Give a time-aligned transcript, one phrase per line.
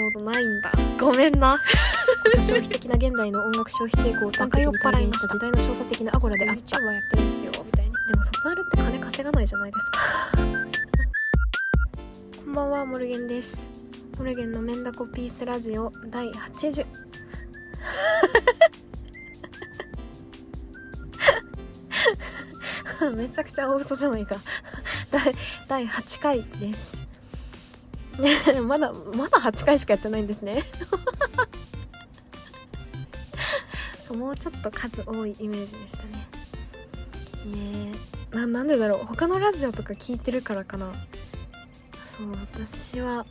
[0.00, 0.72] ソードないんだ。
[0.98, 1.60] ごめんな。
[2.36, 6.62] 消費的な現代の音楽消費傾向を端的に体現した時代の小作的なアゴラであった。
[6.78, 7.52] YouTuber やってるんですよ。
[7.66, 9.98] みたいなでも卒アルって金稼がないじゃないですか。
[12.46, 13.60] こんばんはモルゲンです。
[14.18, 16.86] モルゲンのメンダコピースラジオ第80
[23.16, 24.36] めちゃくちゃ大嘘じゃないか。
[25.12, 25.34] 第
[25.68, 27.09] 第8回です
[28.66, 30.62] まだまだ8回しかやってないんですね。
[34.10, 36.26] もうちょっと数多いイメージでしたね。
[37.46, 37.92] ね
[38.32, 38.36] え。
[38.36, 39.06] ななんでだろう。
[39.06, 40.92] 他のラジオとか聞いてるからかな。
[42.20, 43.24] そう私は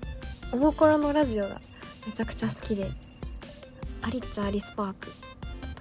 [0.52, 1.62] おもころのラジオが
[2.08, 2.90] めちゃくちゃ好きで
[4.02, 5.12] アリッチャアリスパーク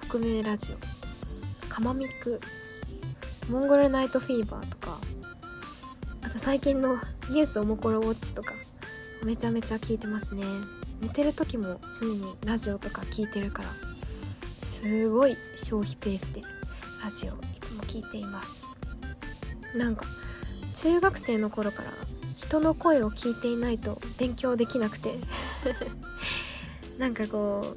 [0.01, 2.39] 匿名ラジオカマミク
[3.49, 4.99] モンゴルナイトフィーバーとか
[6.21, 6.97] あと最近の
[7.31, 8.53] ニュースおもころウォッチとか
[9.23, 10.43] めちゃめちゃ聞いてますね。
[11.01, 13.69] 寝てる時も常にラジオとか聞いてるから
[14.61, 16.41] すごい消費ペースで
[17.03, 18.65] ラジオいつも聞いています。
[19.75, 20.05] なんか
[20.73, 21.91] 中学生の頃から
[22.35, 25.15] 人の声を聞いていないと勉強できなくて
[26.97, 27.75] なんかこ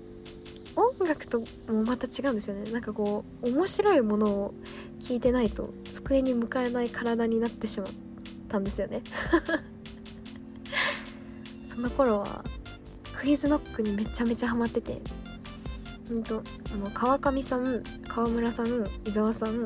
[0.77, 2.71] う音楽ともまた違うんですよね。
[2.71, 4.55] なんかこう面白いものを
[5.01, 7.91] 聞いてないと机に向かえない体になってしまっ
[8.49, 9.03] たんですよね。
[11.75, 12.45] その頃は
[13.15, 15.01] クイズノックにめちゃめちゃハマってて。
[16.11, 16.42] うんと
[16.75, 19.65] あの川上さん川村さん伊沢さん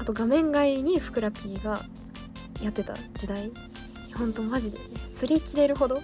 [0.00, 1.82] あと画面外にふくら P が
[2.60, 3.52] やってた時代。
[4.16, 4.78] ほんとマジで。
[4.78, 6.02] ね擦り切れるほど。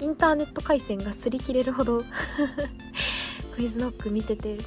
[0.00, 2.04] インターネット回線が擦り切れるほど。
[3.56, 4.58] クイズノック見てて。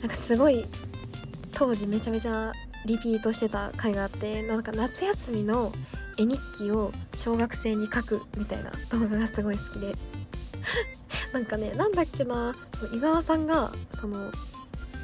[0.00, 0.66] なんかすごい
[1.52, 2.52] 当時めちゃめちゃ
[2.86, 5.72] リピートしてた回があってなんか夏休みの
[6.20, 9.96] 絵日記を小学生に書くみたいな動画がすごい好きで。
[11.32, 12.54] なんかねなんだっけな。
[12.92, 14.30] 伊沢さんがその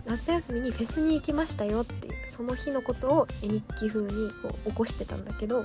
[0.05, 5.65] 夏休みにフェスに行きましたよっていうその日のことを絵日記風にこう起こしてたんだけど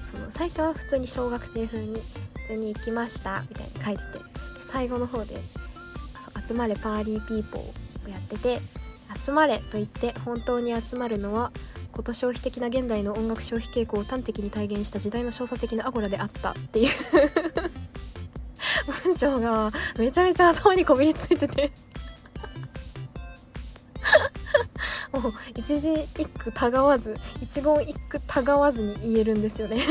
[0.00, 2.00] その最初は普通に小学生風に
[2.34, 4.24] 普通に行きましたみたいに書いてて
[4.60, 5.36] 最後の方で
[6.48, 7.60] 「集まれパーリーピーポー」
[8.06, 8.62] をやってて
[9.20, 11.52] 「集まれ」と言って本当に集まるのは
[11.92, 16.88] コト消費的な現代の音楽消費傾向を端的に体現した時代の少佐的なアゴラであったっていう。
[19.04, 21.72] 文章がめちゃめちゃ頭にこびりついてて。
[25.12, 29.82] もう一字一句たがわず一言一句たがわずに言えるんですよね。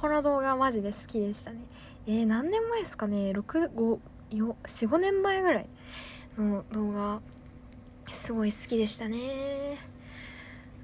[0.00, 1.58] この動画マジで好きでしたね。
[2.06, 4.00] えー、何年前ですかね？6 5
[4.30, 4.54] 4
[4.88, 5.68] 5年前ぐらい。
[6.38, 7.20] の動画
[8.12, 9.78] すごい好きでしたね。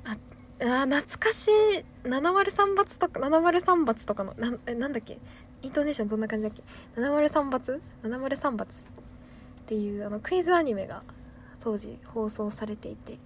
[0.05, 0.17] あ
[0.61, 1.85] あ懐かしい。
[2.09, 5.19] 703罰とか703罰とかのななんだっけ？
[5.63, 6.63] イントネーションどんな感じだっけ
[7.01, 11.03] ？703罰 ?703 罰っていうあのクイズアニメが
[11.61, 13.19] 当時放送されていて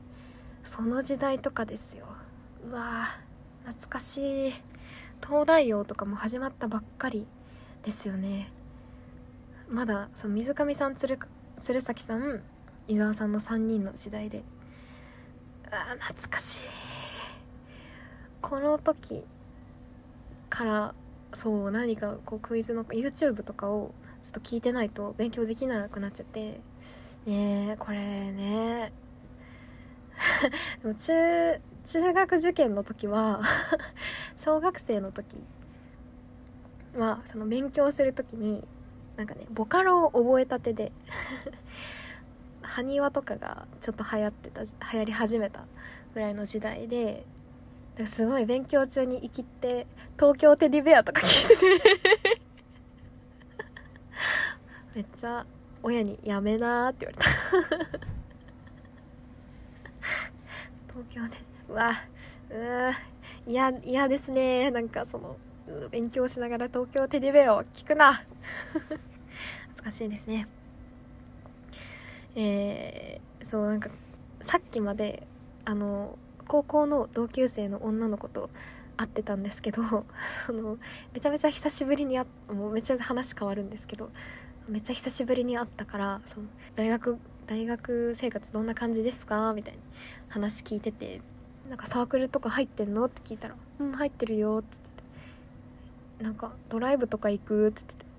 [0.62, 2.06] その時代とかですよ。
[2.66, 3.04] うわ
[3.64, 4.52] 懐かしい。
[5.26, 7.26] 東大王とかも始まったばっかり
[7.82, 8.52] ですよね。
[9.68, 11.16] まだその水上さん鶴
[11.62, 12.42] 鶴崎さん
[12.88, 14.42] 伊沢さんの3人の時代で。
[15.70, 16.68] あ懐かしい。
[18.40, 19.22] この時
[20.50, 20.94] から
[21.32, 26.60] そう何かこうクイズの YouTube とかをちょっと聞いてないと勉強できなくなっちゃって。
[27.26, 28.92] ねえこれね。
[30.82, 33.40] でも中中学受験の時は
[34.36, 35.40] 小学生の時
[36.96, 38.66] はその勉強する時に
[39.16, 40.92] なんかねボカロを覚えたてで
[42.62, 45.66] 埴輪とかがちょっと流行ってた流行り始めた
[46.14, 47.24] ぐらいの時代で
[48.06, 49.86] すごい勉強中に生きって
[50.18, 52.40] 東京テディベアとか聞いてて
[54.94, 55.44] めっちゃ
[55.82, 58.12] 親に「やめな」って言われた。
[60.92, 61.36] 東京で
[61.70, 61.92] うわ
[62.50, 62.92] うー
[63.46, 65.36] 嫌嫌ですねなんかその
[65.90, 68.24] 勉強しながら東京テディベアを聞くな。
[69.82, 70.46] 懐かしいですね。
[72.34, 73.90] えー、そうなんか
[74.40, 75.26] さっきまで
[75.64, 76.18] あの
[76.48, 78.48] 高校の同級生の女の子と
[78.96, 79.82] 会ってたんですけど
[80.46, 80.78] その
[81.12, 84.10] めちゃめちゃ久しぶりにあもうめっちゃ話変わるんですけど
[84.68, 86.46] めっちゃ久しぶりに会ったからその
[86.76, 89.52] 大学大学生活どんな感じですか？
[89.52, 89.80] みたいに
[90.28, 91.20] 話聞いてて
[91.68, 93.04] なんかサークルとか入ってんの？
[93.06, 95.02] って聞いたら「うん入ってるよ」って言って
[96.18, 97.68] てなんかドライブとか行く？
[97.68, 98.11] って言ってて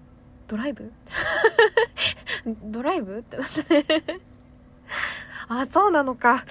[0.48, 0.92] ドライブ？
[2.64, 3.18] ドライブ？
[3.18, 4.04] ってなっちゃって。
[5.50, 6.44] あそうなのか。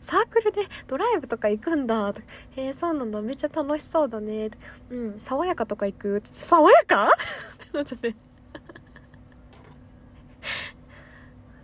[0.00, 2.12] サークルでドライブとか行くんだ。
[2.56, 3.20] へえそうなんだ。
[3.22, 4.50] めっちゃ楽しそうだね。
[4.90, 6.20] うん爽やかとか行く？
[6.24, 7.10] 爽やか？
[7.64, 8.14] ってなっちゃって。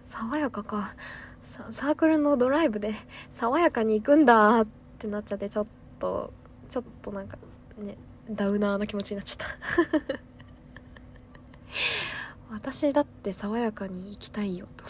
[0.04, 0.94] 爽やかか。
[1.42, 2.92] サークルのドライブで
[3.30, 4.60] 爽やかに行くんだ。
[4.60, 4.66] っ
[4.98, 5.66] てなっちゃってちょっ
[5.98, 6.32] と
[6.68, 7.36] ちょっとなんか
[7.78, 7.96] ね
[8.30, 10.35] ダウナーな気持ちになっちゃった。
[12.50, 14.84] 私だって爽やかに行きたいよと。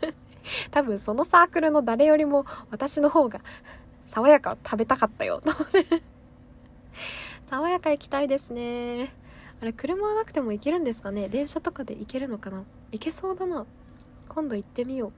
[0.70, 3.40] 多分そのサークルの誰よりも私の方が
[4.04, 5.40] 爽やか食べたかったよ。
[5.40, 5.50] と
[7.48, 9.12] 爽やか行きたいですね。
[9.60, 11.28] あれ車はなくても行けるんですかね？
[11.28, 12.64] 電車とかで行けるのかな？
[12.92, 13.66] 行けそうだな。
[14.28, 15.12] 今度行ってみよう。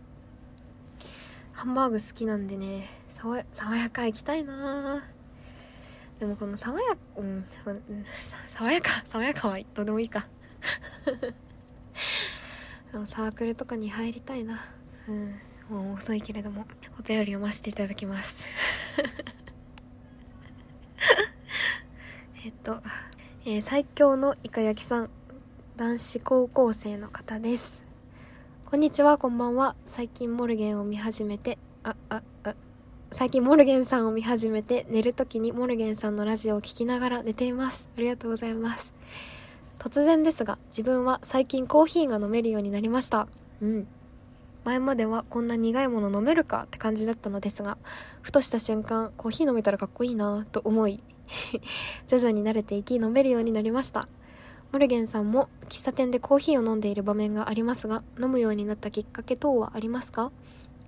[1.52, 2.88] ハンバーグ好きなんでね。
[3.08, 5.04] 爽爽やか行きたいな。
[6.18, 7.44] でもこの爽やうん、
[8.54, 10.26] 爽やか爽やかはどうでもいいか。
[13.06, 14.60] サークルとかに入りたいな。
[15.08, 15.34] うん。
[15.68, 16.66] もう遅いけれども。
[16.98, 18.42] お便り読ませていただきます。
[22.44, 22.82] えっと、
[23.44, 25.10] えー、最強のイカ焼きさん。
[25.76, 27.82] 男子高校生の方です。
[28.66, 29.16] こんにちは。
[29.16, 29.74] こんばんは。
[29.86, 32.54] 最近モルゲンを見始めてあああ。
[33.10, 37.88] 最近モルゲンさんを見始めて寝るときにモルゲンさんのラジオを聴きながら寝ています。
[37.96, 38.92] ありがとうございます。
[39.82, 43.26] 突然ですが自分は最近コーヒーが飲めるようになりました。
[43.60, 43.86] うん。
[44.64, 47.78] 前まではこんな苦いもの飲めるかって感じだったのですが
[48.22, 51.02] ふとした瞬間コーヒー飲めたらかっこいいなと思い
[52.06, 54.06] 徐々に慣れていき飲めるようになりました。
[54.70, 60.30] モルゲンさんも喫茶店でコーヒーを飲んでいる場面がありますが飲むようになったきっかけ等はありますか？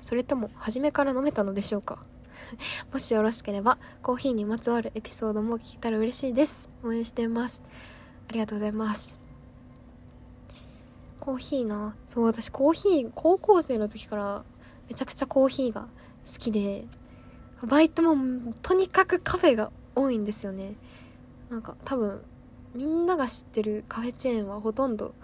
[0.01, 1.99] それとも初めから飲めたのでしょうか？
[2.93, 6.69] もしよろしければコーヒーにまつわるエピソードも聞けたら嬉しいです。
[6.85, 7.65] 応援しています。
[8.29, 9.15] ありがとうございます。
[11.21, 11.97] コーヒーな。
[12.07, 14.45] そう私コーヒー高校生の時から
[14.89, 15.89] めちゃくちゃコーヒーが
[16.27, 16.85] 好きで
[17.63, 20.75] バイトもとにかくカフェが多いんですよね。
[21.49, 22.23] なんか多分
[22.75, 25.15] みんなが知ってるカフェチェーンはほとんど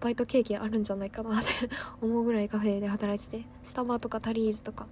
[0.00, 1.50] バイト経験あるんじゃないかなって
[2.00, 4.86] 思うぐらいカフェで働いててスタバとかタリーズとか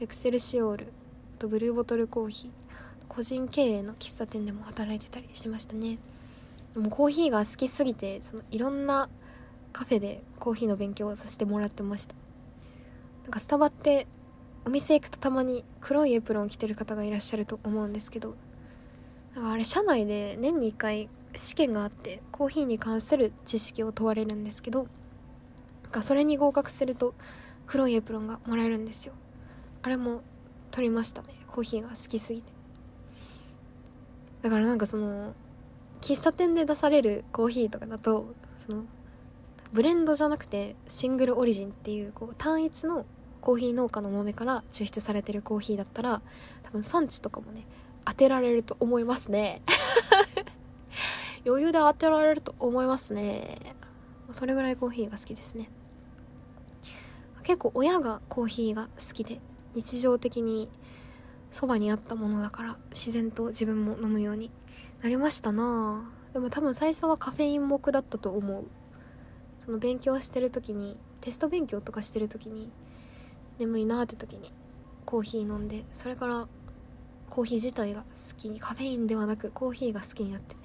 [0.00, 0.86] エクセルシオール
[1.36, 2.50] あとブルーボトルコーヒー
[3.08, 5.98] 個人経営の喫茶店でも働いてたりしましたね。
[6.74, 9.08] もうコーヒーが好きすぎてそのいろんな
[9.72, 12.14] カフェでコーヒーの勉強をさせてもらってました。
[13.24, 14.06] なんかスタバって
[14.64, 18.36] お店行くとたまに黒いエプロン着てる方がいらっしゃると思うんですけど
[19.34, 24.86] なんかあれ社内で年に1回試験があってコーヒーに関する知識を問われるんですけど
[25.82, 27.14] なんかそれに合格すると
[27.66, 29.14] 黒いエプロンがもらえるんですよ。
[29.82, 30.22] あれも
[30.70, 31.28] 取りましたね。
[31.46, 32.52] コーヒーが好きすぎて。
[34.42, 35.34] だからなんかその
[36.02, 38.84] 喫茶店で出されるコーヒーとかだとその
[39.72, 43.06] ブレンドじゃなくてシングルオリジンっていうこう単一の
[43.40, 46.20] コーヒー農家の豆から抽出されてるコーヒーだったら
[46.64, 47.66] 多分産地とかもね
[48.04, 49.62] 当てられると思いますね。
[51.46, 53.76] 余裕で当てられると思いますね。
[54.32, 55.70] それぐらいコーヒーが好きですね。
[57.44, 59.40] 結構親がコーヒーが好きで
[59.74, 60.68] 日常的に
[61.52, 64.50] そばにあったものだから自然と自分も飲むように
[65.02, 66.08] なりましたな。
[66.32, 68.64] でも多分最初はカフェイン目だったと思う。
[69.64, 72.70] その勉強してる時にテスト勉強とかしてる時に
[73.58, 74.52] 眠いなって時に
[75.04, 76.48] コーヒー飲んでそれから
[77.30, 78.06] コーヒー自体が好
[78.36, 80.56] きにカフェインではなくコーヒーが好きになって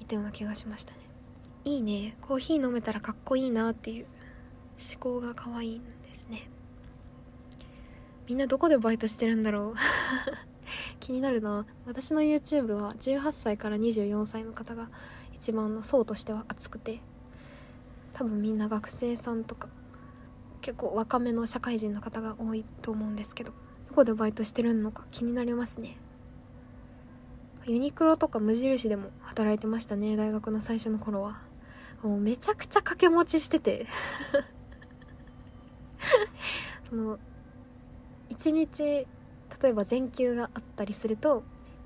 [0.00, 0.98] いたような気がしましたね。
[1.64, 2.16] いいね。
[2.20, 4.06] コーヒー飲めたらかっこいいなっていう
[4.78, 6.48] 思考が可愛いんですね。
[8.28, 9.74] みんなどこでバイトしてるんだろう？
[11.00, 11.66] 気になるな。
[11.86, 14.88] 私の YouTube は18歳から24歳の方が
[15.34, 17.00] 一番の層としては熱くて
[18.12, 19.68] 多分みんな学生さんとか
[20.60, 23.52] 結構若めの社会人の方が多いと思うんですけど
[23.88, 25.96] どこでバイトしてるのか気になりますね。
[27.66, 31.38] ユニクロとか無印でも働いてましたね大学の最初の頃は。
[32.02, 33.86] もうめちゃくちゃ掛け持ちしてて。
[36.88, 37.18] その
[38.30, 39.06] 1日
[39.62, 41.42] 例えば全休があったりすると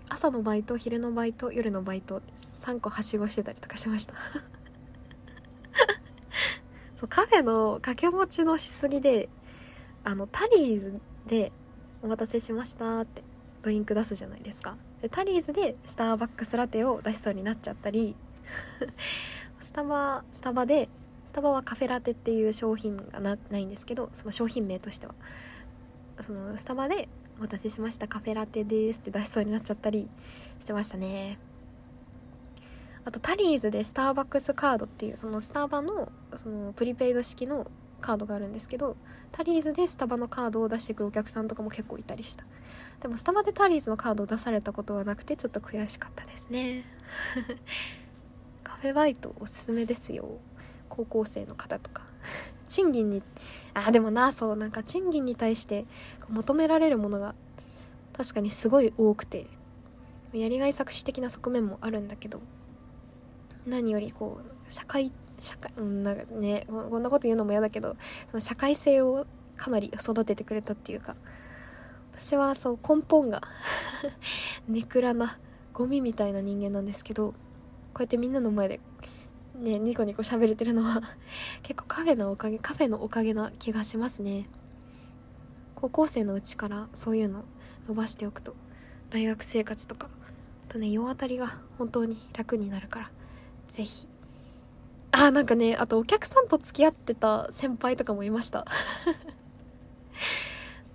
[0.08, 4.14] 朝のバイト昼のバイト夜のバイト3個はしごしてたりとかしました。
[6.96, 9.28] そうカフェの掛け持ちのしすぎで
[10.04, 11.52] あのタリーズで
[12.02, 13.22] 「お待たせしました」って
[13.62, 14.76] ドリンク出すじゃないですか。
[15.02, 18.14] でタリーズでスターバックスラテを出しそうになっちゃったり
[19.60, 20.88] スタバスタバで
[21.26, 25.14] スタバはカフェラテっていう商品がないんですけどその商品名としては。
[26.20, 28.06] そのスタバでお待たせしました。
[28.06, 30.08] カフェラテですって出しそうになっちゃったり
[30.60, 31.38] してましたね。
[33.04, 38.96] あとタリーズでスターバックスカードっていうそのスタバのそのプリペイド式のカードがあるんですけど
[39.32, 42.44] タリーズでスタバのカードを出してくるお客さんとかも結構いたりした。
[43.00, 46.84] でもスタバでタリーズのカードを出されたことはなくてちょっと悔しかったですね。
[48.62, 50.38] カフェバイトおすすめですよ。
[50.88, 52.02] 高校生の方とか。
[52.68, 53.22] 賃金に
[53.74, 55.84] あでもなそうなんか賃金に対して
[56.28, 57.34] 求められるものが
[58.16, 59.46] 確かにすごい多くて
[60.32, 62.40] やりがい搾取的な側面もあるんだけど
[63.66, 67.96] 何よりこう社会社会うんなんかねこんなこと言うのも嫌だけど
[68.38, 71.16] 社会性をかなり育ててくれたっていうか
[72.16, 73.42] 私はそう根本が
[74.68, 75.38] ネクラな
[75.72, 77.36] ゴミみたいな人間なんですけどこ
[78.00, 78.80] うやってみんなの前で
[79.54, 81.00] ねニコニコ喋れてるのは
[81.62, 84.48] 結構カフェのおかげカフェのおかげな気がしますね。
[85.74, 87.44] 高校生のうちからそういうの
[87.86, 88.54] 伸ばしておくと
[89.10, 90.08] 大学生活とか
[90.68, 93.10] あとね世当たりが本当に楽になるから
[93.68, 94.08] 是非
[95.12, 98.66] あなんかねあとお客さんと付き合ってた先輩とかもいました。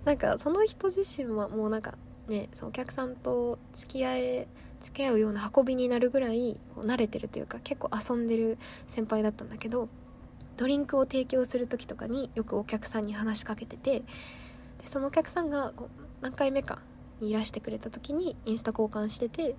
[0.04, 4.48] なんかその人自身はもうなんかねそのお客さんと付き合え
[4.82, 9.88] 付き合うような運びになるぐらい慣れてるというか結構遊んでる先輩だったんだけど
[10.56, 14.04] ドリンクを提供する時とかによくお客さんに話しかけててで
[14.86, 15.72] そのお客さんが
[16.20, 16.80] 何回目か
[17.20, 19.54] にいらしてくれた時にインスタ交換してて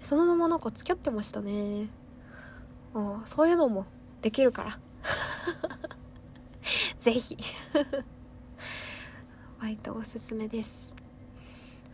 [0.00, 1.88] そのままなんか付き合ってましたね。
[2.94, 3.86] ああそういうのも
[4.22, 4.78] できるから。
[7.00, 7.36] ぜひ。
[9.60, 10.92] バイトおすすめです。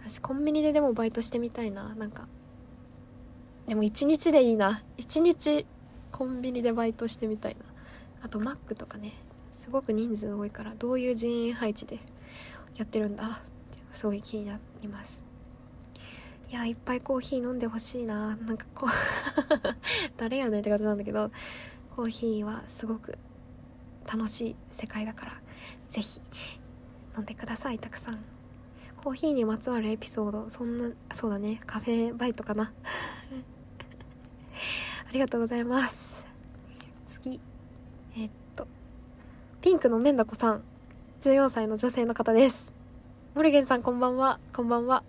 [0.02, 1.94] 私コンビニででもバイトしてみたいな。
[1.94, 2.26] なんか
[3.66, 4.82] でも1日でいいな。
[4.98, 5.66] 1日
[6.10, 7.60] コンビニでバイトしてみたいな。
[8.22, 9.14] あとマックとかね。
[9.52, 11.98] すごく人数多いからどういう人員配置で
[12.76, 13.24] やってるんだ？
[13.24, 15.20] ってすごい気になります。
[16.50, 18.36] いやいっぱいコーヒー飲んでほしいな。
[18.36, 18.90] なんかこう
[20.16, 21.30] 誰やねんって感じなんだけど。
[21.90, 23.18] コーヒーはすごく
[24.10, 25.40] 楽しい世界だから。
[25.88, 26.20] 是非
[27.16, 28.18] 飲んでくださいたくさん。
[28.96, 30.50] コーヒーにまつわるエピソード。
[30.50, 31.60] そんなそうだね。
[31.66, 32.72] カフェバイトかな。
[35.10, 36.24] ありがとうございます。
[37.04, 37.40] 次。
[38.16, 38.68] えっと。
[39.60, 40.62] ピンクのメンダコさん。
[41.22, 42.72] 14歳の女性の方です。
[43.34, 44.38] モルゲンさんこんばんは。
[44.54, 45.02] こんばんは。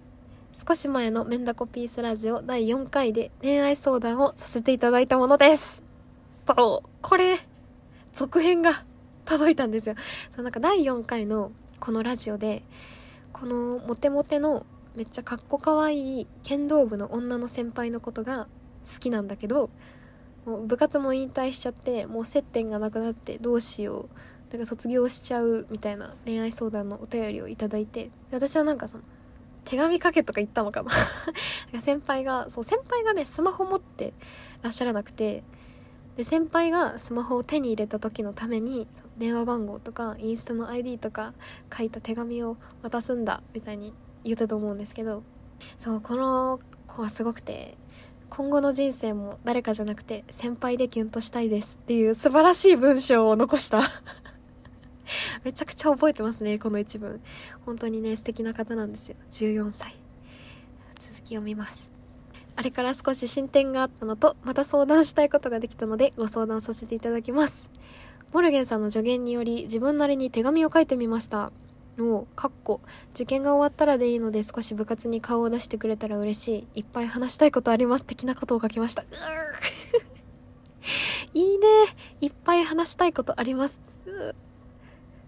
[0.53, 2.41] 少し前のメンダコピースラジオ。
[2.41, 5.83] 第4回で恋愛相談をさせていただいたものです。
[6.47, 6.89] そう。
[7.03, 7.37] これ。
[8.15, 8.83] 続編が。
[9.25, 9.93] 届いたんですよ。
[10.35, 12.63] そうなんか第4回のこのラジオで
[13.31, 14.65] このモテモテの
[14.95, 18.47] めっちゃかっこかわいい剣道部の女の先輩のことが
[18.85, 19.69] 好きなんだけど
[20.45, 24.15] もう部活も引退しちゃってもう接点がなくなってどうしよう。
[24.49, 29.03] だから卒業しちゃうみたいな恋愛相談のお便りをいただいて私はなんかその
[29.63, 30.91] 手紙かけとか言ったのかな。
[31.79, 34.13] 先輩がそう先輩がねスマホ持って
[34.61, 35.43] らっしゃらなくて
[36.17, 41.33] で先輩がスマホを手に入れた時のために電話番号とかインスタの ID とか
[41.75, 45.23] 書いた手紙を渡すんだみたいに言ったと思うんですけど
[45.79, 47.77] そうこの子はすごくて
[48.31, 53.81] 今後の人生も誰かじゃなくて先輩でキュンとしたいですっていう素晴らしい文章を残した。
[55.43, 57.19] めちゃくちゃ覚えてますねこの一文。
[57.65, 59.17] 本当にね素敵な方なんですよ。
[59.31, 59.97] 14歳。
[60.97, 61.91] 続きを見ます。
[62.55, 67.69] あれから少し進展があったのとまた相談したいことができたのでご相談させていただきます。
[68.31, 71.51] モルゲンさんの助言により自分なりに手紙を書いてみました。
[72.01, 72.81] の、かっこ、
[73.13, 76.79] 受験が終わったらでいいので少し部活に顔を出してくれたら嬉しい。
[76.79, 78.05] いっぱい話したいことあります。
[78.05, 79.03] 的なことを書きました。
[81.33, 81.67] いいね。
[82.19, 83.79] いっぱい話したいことあります。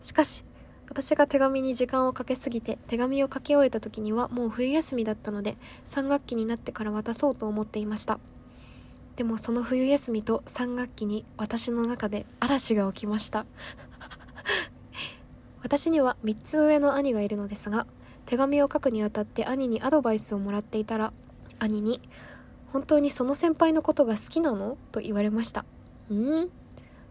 [0.01, 0.43] しかし、
[0.93, 8.19] 私が手紙に時間をかけすぎて手紙を書き終えた時にはもう冬休みだったので3学期になってから渡そうと思っていました
[9.15, 13.47] でもその冬休みと3学期に私の中で嵐が起きました
[15.63, 17.87] 私には3つ上の兄がいるのですが
[18.25, 21.13] 手紙を書くにあたって兄にアドバイスをもらっていたら
[21.59, 22.01] 兄に
[22.71, 25.65] 「本当にその先輩のことが好きなの?」と言われました。
[26.09, 26.49] うん？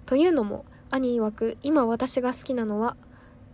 [0.07, 2.97] というのも兄曰く今私が好きなのは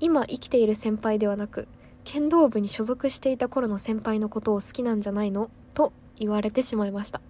[0.00, 1.68] 今生きている先輩ではなく
[2.04, 5.50] 剣道部に所属していた頃の先輩のことを好きなんじゃないの？
[5.74, 7.20] と言われてしまいました。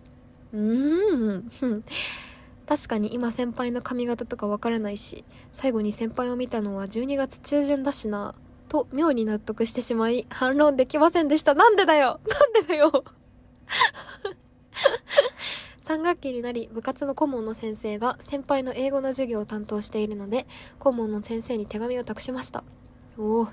[0.52, 1.84] うーん？
[2.68, 8.34] 確かに今先輩の髪型とかわからないし、最後に先輩を見たのは12月中旬だしな、
[8.68, 11.54] と妙に納得してしまい、反論できませんでした。
[11.54, 12.20] なんでだよ！
[12.28, 12.92] なんでだよ！
[15.82, 20.46] 3学期になり部活の顧問の先生が先輩の英語の授業を担当しているので
[20.78, 22.62] 顧問の先生に手紙を託しました。
[23.16, 23.48] おお。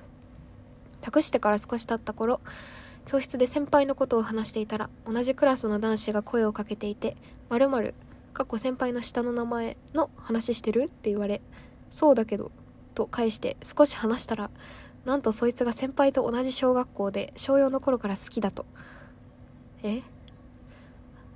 [0.99, 2.41] 託してから少し経った頃
[3.05, 7.15] 教室で先輩のことを話していたら同じクラスの男子が声をかけていて
[7.47, 7.69] 「まる
[8.35, 11.41] 過去先輩の下の名前の話してるって言われ、
[11.89, 12.51] そうだけど、
[12.93, 14.51] と返して少し話したら
[15.05, 18.65] なんとそいつが先輩と同じ小学校で小4の頃から好きだと。
[19.83, 20.01] え？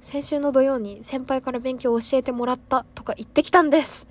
[0.01, 4.07] 先週の土曜に先輩から勉強を教えてもらったとか言ってきたんです。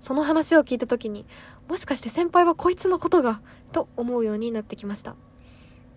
[0.00, 1.26] その話を聞いた時に
[1.68, 3.40] もしかして先輩はこいつのことが
[3.72, 5.16] と思うようになってきました。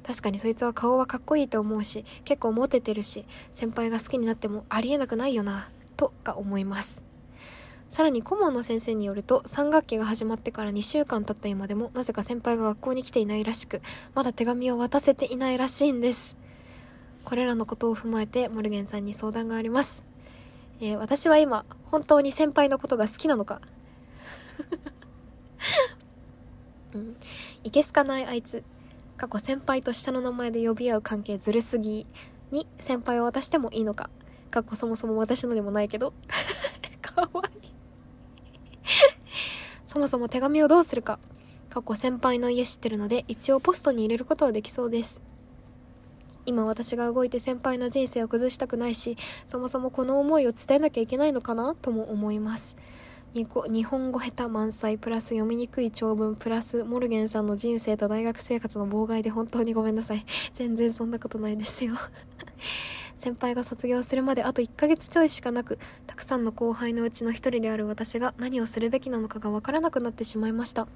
[0.04, 5.70] 確かにそいつは顔はかっこいいと思うし結構モテてるし先輩が好きになってもありえなくないよな。
[6.02, 7.04] とか思います。
[7.88, 13.84] さらに顧問の先生によると3学期が始まってから2週間経った今でもなぜか先輩が学校に来ていないらしく
[14.16, 16.36] まだ手紙を渡せていないらしいんです。
[17.24, 20.04] これらのことを踏まえてモルゲンさんに相談があります、
[20.80, 23.62] えー、私は今本当に先輩のことが好きなのか。
[26.94, 27.16] うん、
[27.64, 28.64] いけすかないあいつ。
[29.18, 32.08] 過去先輩と下の名前で呼び合う関係ずるすぎ
[32.50, 34.10] に先輩を渡してもいいのか。
[34.52, 36.14] 過去そもそも私のでもないけど。
[37.02, 37.72] かわいい。
[39.88, 41.20] そもそも手紙をどうするか。
[41.70, 45.22] 過去先輩の家知ってるので一応ポストに入れることはできそうです。
[46.46, 49.16] 今私が動いて先輩の人生を崩したくないし
[49.48, 51.76] そもそもこの思いを伝えなきゃいけないのかな？
[51.76, 52.76] とも思います。
[53.34, 60.26] 日本語下手満載プラス読みにくい長文プラスモルゲンさんの人生と大学生活の妨害で本当にごめんなさい。
[60.54, 61.96] 全然そんなことないですよ。
[63.22, 70.88] 先輩が卒業するまであと1ヶ月ちょいしかなくたくさんの後輩のうちの一人である私が何をするべきなのかがわからなくなってしまいました。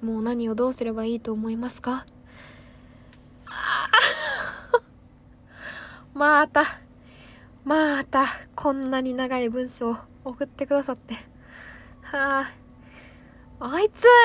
[0.00, 2.06] もう何をどうすればいいと思いますか？
[6.14, 6.64] また
[7.64, 8.24] また
[8.54, 11.16] こんなに長い文章を送ってくださって。
[12.00, 12.50] は
[13.60, 14.06] あ、あいつ。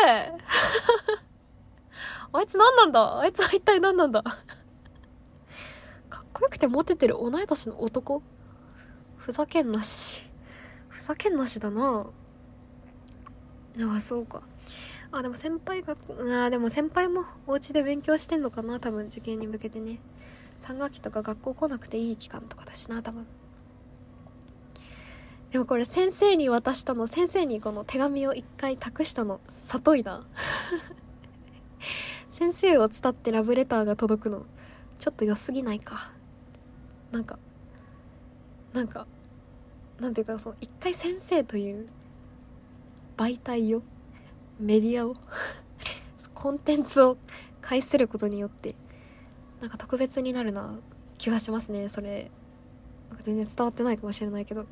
[2.32, 3.20] あいつ何なんだ？
[3.20, 4.24] あいつは一体何なんだ？
[6.10, 8.22] かっこよくてモテてる同い年の男？
[9.18, 10.24] ふざけんなし。
[10.88, 12.08] ふざけんなしだな
[13.80, 14.42] ああ、そうか。
[15.12, 15.96] あ、でも先輩が、
[16.46, 18.80] あでも先輩もお家で勉強してんのかな？
[18.80, 20.00] 多分受験に向けてね。
[20.62, 23.25] 3学期とか学校来なくていい期間とかだしな、多分。
[25.51, 30.24] でもこれ先生に渡したの先生にこの手紙を一回託したの里いな
[32.29, 34.46] 先生を伝ってラブレターが届くの
[35.00, 36.12] ちょっと良すぎないか。
[37.12, 37.40] なんか
[38.74, 39.07] なんか
[40.00, 41.88] なんていうかその一回先生という
[43.18, 43.81] 媒体を
[44.59, 45.16] メディアを
[46.35, 47.18] コンテンツを
[47.62, 48.75] 介することによって
[49.62, 50.77] なんか特別になるな
[51.18, 51.90] 気がしますね。
[51.90, 52.29] それ
[53.24, 54.68] 全然伝わってないかもしれないけど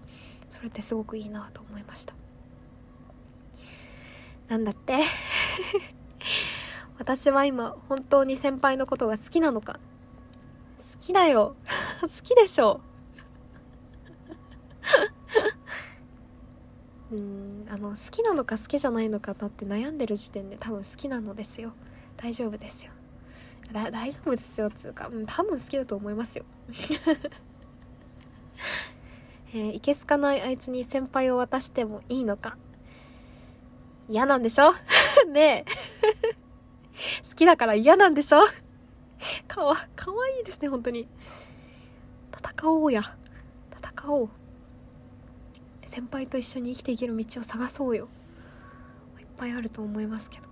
[0.47, 2.13] それってすごくいいなと思いました。
[4.47, 4.99] なんだって？
[6.99, 9.79] 私は今本当に先輩のことが好きなのか
[10.77, 11.55] 好きだよ。
[12.01, 12.81] 好きでしょ。
[17.11, 21.71] うんあの好きなのか好きじゃないのかだって悩んでる時点で多分好きなのですよ。
[22.15, 22.91] 大丈夫ですよ。
[23.73, 26.45] 大丈夫ですよつうか、うん、多分好きだと思いますよ。
[29.53, 32.57] えー、いけすかないあいつに先輩を渡してもいいのか。
[34.09, 34.73] 嫌なんでしょ？
[35.29, 35.71] ねえ。
[37.29, 38.39] 好きだから嫌なんでしょ？
[39.47, 41.07] かわ、かわいいですね、本当に。
[42.31, 43.01] 戦おうや。
[43.71, 44.29] 戦おう。
[45.85, 48.07] 先輩と一緒に生きていける道を探そうよ。
[49.19, 50.47] いっぱいあると思いますけど。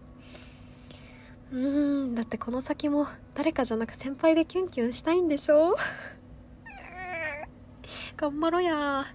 [1.52, 5.76] うーん、だってこの先も誰かじゃなく先輩でキュンキュンしたいんでしょ？
[8.18, 9.06] 頑張ろや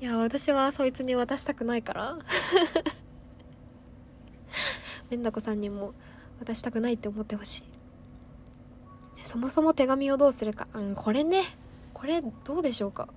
[0.00, 2.18] いや私はそいつに渡したくないから
[5.10, 5.94] めんだこさんにも
[6.38, 7.64] 渡したくないって思ってほしい
[9.26, 10.68] そもそも手紙をどうするか。
[10.72, 11.42] うんこれね。
[11.92, 13.08] これどうでしょうか。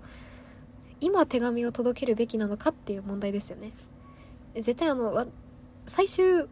[0.99, 3.71] 今手紙を届けるべきなのかっていう問題ですよね。
[4.55, 5.27] 絶対あの
[5.85, 6.47] 最終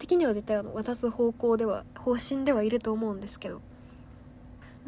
[0.00, 3.62] 的には絶対あの渡す方向では方針ではいると思うんですけど。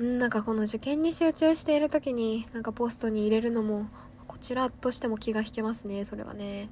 [0.02, 3.88] んなんかこの受験に集中している時になんかポストに入れるのも
[4.28, 6.68] こちらとしても気が引けますねそれはね。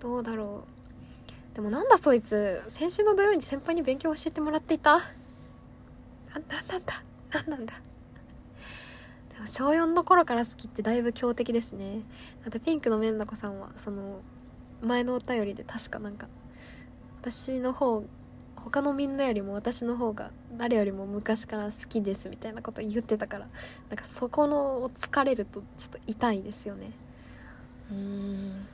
[0.00, 0.64] どうだろ
[1.52, 1.54] う。
[1.56, 2.62] でもなんだそいつ。
[2.68, 5.00] 先週の土曜日に先輩に勉強教えてもらっていた。
[6.34, 7.74] ななんなんだなんなんだ。
[9.32, 12.02] でも小4の頃から好きってだいぶ強敵ですね。
[12.42, 14.20] だってピンクのメンダコさんはその
[14.82, 16.28] 前のお便りで確かなんか
[17.20, 18.04] 私の方
[18.56, 23.48] 他のみんなよりも私の方が誰よりも昔から好きですみたいなこと言ってたから
[23.88, 26.92] なんかそこのを疲れるとちょっと痛いですよね。
[27.90, 28.66] うん。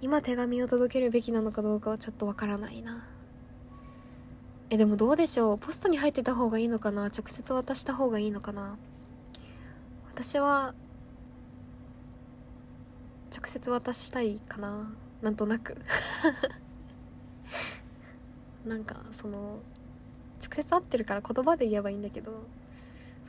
[0.00, 3.04] 今手紙を届けるべきなのかどうかはちょっとわからないな
[4.70, 5.58] えでもどうでしょう？
[5.58, 7.06] ポストに入ってた方がいいのかな？
[7.06, 8.76] 直接渡した方がいいのかな？
[10.06, 10.74] 私は
[13.34, 14.90] 直接渡したいかな？
[15.22, 15.78] なんとなく。
[18.66, 19.60] なんかその
[20.42, 22.42] 直接会ってるから言葉で言えばいいんだけど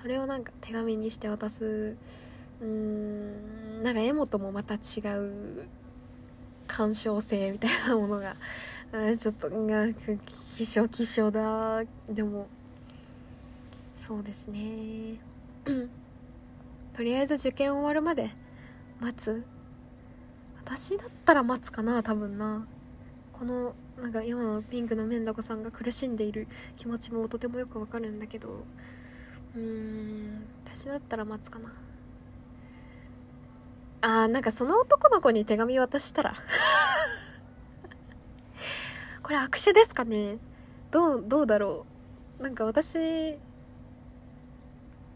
[0.01, 1.95] それをなんか手紙にして渡す。
[2.59, 4.77] うーんなんか絵本もまた違
[5.17, 5.65] う
[6.67, 8.35] 鑑賞性みたいなものが
[8.91, 11.83] ちょっとが希少希少だ。
[12.09, 12.47] でも
[13.95, 15.19] そうですね。
[16.93, 18.31] とりあえず受験終わるまで
[18.99, 19.43] 待つ。
[20.57, 22.65] 私だったら待つかな多分な。
[23.31, 28.65] このなんか今のピンクのメンダコさんが苦しんでいる気持ちもとてもよくわかるんだけど
[29.55, 31.71] うーん私だったら待つかな。
[34.01, 36.33] あーなんかその男の子に手紙渡したら。
[39.29, 40.39] これ握手ですかね？
[40.89, 41.85] どうどうだろ
[42.39, 42.41] う？
[42.43, 42.95] なんか私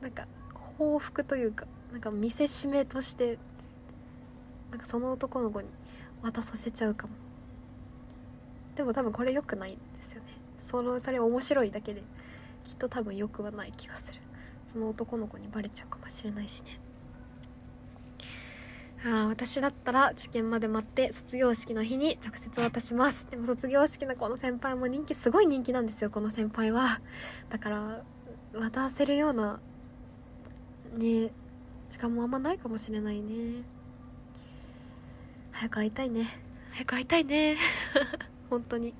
[0.01, 3.39] なんか報復というかなんか見せしめとして
[4.69, 5.67] なんかその男の子に
[6.21, 7.13] 渡させちゃうかも。
[8.75, 10.27] でも多分これ良くないですよね。
[10.59, 12.03] そのそれ面白いだけで
[12.63, 14.21] きっと多分良くはない気がする。
[14.67, 16.79] その男の子にバレちゃうかもしれないしね。
[19.05, 23.27] ああ私だったら受験まで待って卒業式の日に直接渡します。
[23.29, 27.01] でも卒業式のこの先輩も人気すごい人気なんですよこの先輩は。
[27.49, 28.03] だから
[28.53, 29.59] 渡せるような
[30.97, 31.31] ね
[31.89, 33.63] 時間もあんまないかもしれないね。
[35.51, 36.27] 早く会いたいね。
[36.71, 37.57] 早く会いたいね。
[38.49, 38.93] 本当に。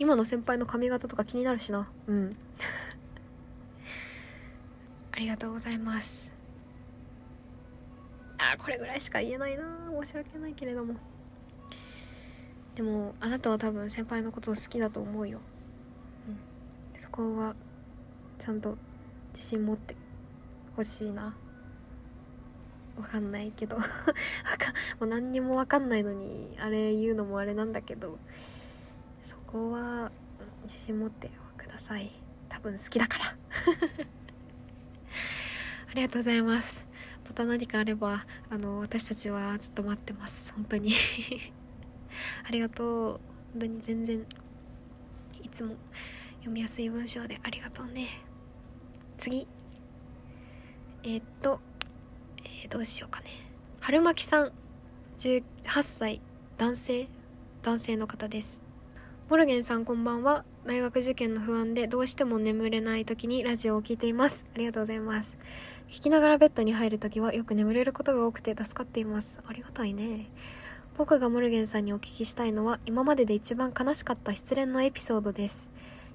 [0.00, 1.88] 今の先輩の髪型とか気になるしな。
[2.08, 2.36] うん。
[5.12, 6.39] ありがとうございます。
[8.52, 9.64] あこれぐらいしか言えないな
[10.02, 10.94] 申し訳ないけれども。
[12.74, 15.40] でもあなたは多分先輩のことを好きだと思うよ、
[16.28, 16.30] う
[16.96, 17.54] ん、そこは
[18.38, 18.78] ちゃんと
[19.34, 19.94] 自信持って
[20.76, 21.36] ほしいな。
[22.96, 23.76] わかんないけど。
[23.76, 23.82] も
[25.02, 28.18] う何にもわかんないのにあれ言うのもあれなんだけど。
[29.22, 30.10] そこは
[30.62, 32.10] 自信持ってください。
[32.48, 33.24] 多分好きだから。
[35.90, 36.89] ありがとうございます。
[37.30, 40.52] また何かあればあの私たちはずっと待ってます。
[40.52, 40.92] 本当に。
[42.44, 43.20] ありがとう。
[43.52, 44.26] 本当に全然
[45.40, 45.76] いつも
[46.38, 48.08] 読みやすい文章でありがとうね。
[49.16, 49.46] 次。
[51.04, 51.60] えー、っと、
[52.42, 53.26] えー、どうしようかね。
[53.78, 54.52] 春巻さん
[55.18, 55.44] 18
[55.84, 56.20] 歳
[56.58, 57.06] 男性
[57.62, 58.60] 男性の方です。
[59.28, 60.44] モルゲンさんこんばんは。
[60.66, 64.44] 大学受験の不安でどうしても眠れない時にラジオを聴いています。
[64.52, 65.38] ありがとうございます。
[65.90, 69.40] 聞きながらベッドに入る時はよく眠れることが多くて助かっています。
[69.44, 70.30] ありがたいね。
[70.96, 75.68] 僕がモルゲンさんにお聞きしたいのは今までで一番悲しかった失恋のエピソードです。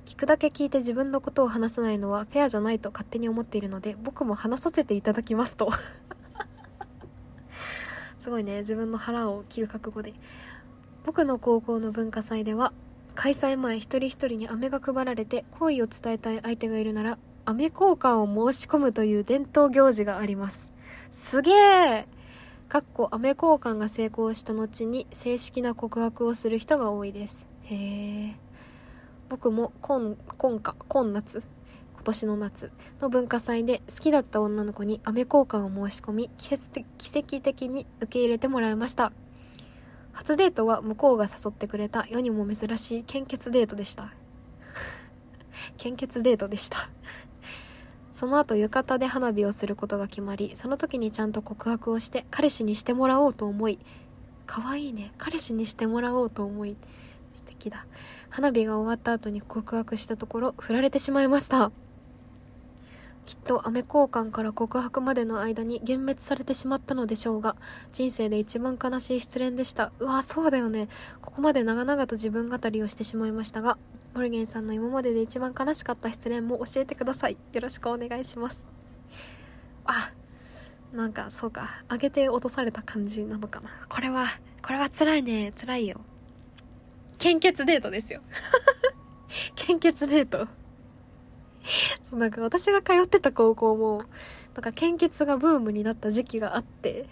[0.05, 5.69] 聞くだけ聞いて自分のことを話さないのはフェアじゃないと勝手に思っているので僕も話させていただきますと。
[8.17, 8.59] すごいね。
[8.59, 10.13] 自分の腹を切る覚悟で。
[11.03, 12.71] 僕の高校の文化祭では
[13.13, 20.73] 開催前一人一人に飴が配られて好意を伝えたい相手がいるなら飴交換を申し込むという伝統行事があります。
[21.09, 22.07] すげえ
[22.67, 27.47] かっこ飴交換が成功した後に正式な告白をする人が多いです。
[27.63, 28.35] へえ
[29.29, 31.47] 僕も今今夏今夏。
[31.95, 39.11] 今年の夏の文化祭で好きだった女の子に飴交換を申し込み奇跡的に受け入れてもらいました。
[40.15, 44.13] 初デートは向こうが誘ってくれた世にも珍しい献血デートでした。
[45.77, 46.89] 献血デートでした。
[48.15, 53.77] その後浴衣で花火をすることが決まりその時にちゃんと告白をして彼氏にしてもらおうと思い
[54.45, 56.77] 可愛いね彼氏にしてもらおうと思い
[57.33, 57.85] 素敵だ
[58.29, 61.73] 花火が終わった後に告白したところ振られてしまいました
[63.25, 67.55] きっとアメ交換から告白までの間に幻滅されてしまったのでしょうが、
[67.91, 69.91] 人生で一番悲しい失恋でした。
[69.97, 70.89] うわ、そうだよね。
[71.23, 73.79] ここまで長々と自分語りをしてしまいましたが、
[74.15, 77.37] モルゲンさんの今までで一番悲しかった失恋も教えてください。
[77.51, 78.65] よろしくお願いします。
[79.83, 80.13] あ、
[80.93, 83.69] なんかそうか、上げて落とされた感じなのかな。
[83.89, 84.27] これは、
[84.65, 85.51] これは辛いね。
[85.59, 85.99] 辛いよ。
[87.17, 88.21] 献血デートですよ。
[89.55, 90.47] 献血デート。
[92.15, 94.05] なんか私が通ってた高校も、
[94.53, 97.09] なんか献血がブームになった時期があって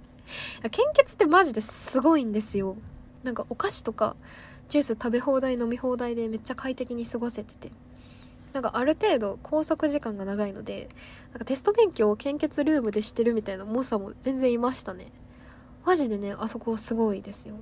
[0.70, 2.76] 献血ってマジですごいんですよ。
[3.22, 4.16] なんかお菓子とか
[4.68, 7.72] ジュース食べ放題飲み放題でめっちゃ快適に過ごせてて。
[8.56, 10.88] なんかある程度拘束時間が長いので、
[11.32, 15.12] なんかテスト勉強を献血ルームでしてるみたいな猛者も全然いましたね。
[15.84, 17.56] マジでね、あそこすごいですよ。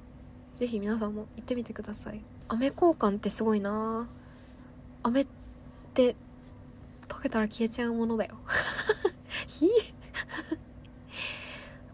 [0.54, 2.20] ぜひ皆さんも行ってみてください。
[2.46, 4.08] 飴交換ってすごいな
[5.02, 5.26] 飴っ
[5.94, 6.14] て
[7.08, 8.36] 溶けたら消えちゃうものだよ。
[9.48, 9.68] ひ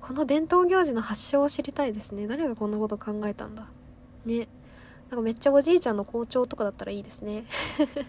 [0.02, 2.26] この伝統行事の発祥を知りたいですね。
[2.26, 3.66] 誰がこんなこと考えたんだ
[4.26, 4.48] ね。
[5.10, 7.44] なんかめっちゃおじいちゃんの校長とかだったらいいですね。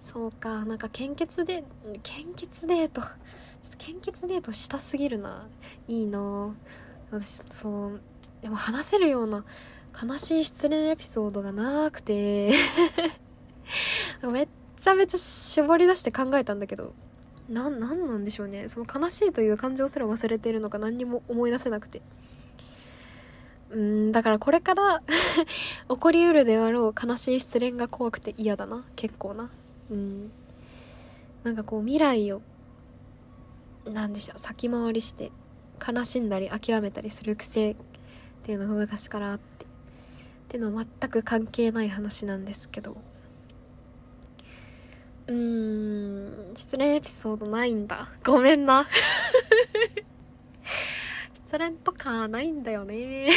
[0.00, 1.64] そうかなんか献血で
[2.02, 3.02] 献血デート。
[3.02, 3.10] ちょっ
[3.72, 5.46] と献血デートしたすぎるな。
[5.88, 6.54] いいな。
[7.10, 8.00] 私そう
[8.40, 9.44] でも話せるような
[10.02, 12.52] 悲しい失恋エピソードがなくて。
[14.22, 14.48] めっ
[14.80, 16.94] ちゃめちゃ絞り出して考えたんだけど。
[17.48, 18.68] な、なんなんでしょうね。
[18.68, 22.00] その悲しいという感情すら忘れてるのか何にも思い出せなくて。
[23.74, 25.02] うん、だからこれから
[25.90, 28.84] 起こりうるであろう悲しい失恋が怖くて嫌だな。
[28.94, 29.50] 結構な。
[29.90, 30.30] うん。
[31.42, 32.40] なんかこう未来を、
[33.84, 35.32] なんでしょう、先回りして
[35.86, 37.76] 悲しんだり諦めたりする癖っ
[38.44, 39.64] ていうのが昔からあって。
[39.64, 39.68] っ
[40.48, 42.96] ていうのは全く関係ない話なんですけど。
[45.26, 48.12] うーん、失恋エピソードないんだ。
[48.24, 48.88] ごめんな。
[51.46, 53.28] 失恋とかないんだよね。
[53.28, 53.30] い